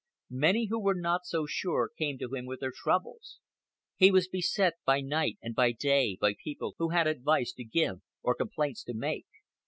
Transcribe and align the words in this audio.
Many 0.33 0.65
who 0.65 0.79
were 0.81 0.95
not 0.99 1.27
so 1.27 1.45
sure 1.45 1.91
came 1.95 2.17
to 2.17 2.33
him 2.33 2.47
with 2.47 2.59
their 2.61 2.73
troubles. 2.75 3.37
He 3.97 4.09
was 4.09 4.27
beset 4.27 4.73
by 4.83 5.01
night 5.01 5.37
and 5.43 5.53
by 5.53 5.73
day 5.73 6.17
by 6.19 6.33
people 6.43 6.73
who 6.79 6.89
had 6.89 7.05
advice 7.05 7.53
to 7.53 7.63
give 7.63 8.01
or 8.23 8.33
complaints 8.33 8.83
to 8.85 8.95
make. 8.95 9.27